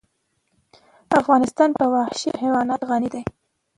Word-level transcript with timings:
افغانستان 1.19 1.69
په 1.79 1.85
وحشي 1.93 2.29
حیوانات 2.41 2.81
غني 2.89 3.09
دی. 3.13 3.23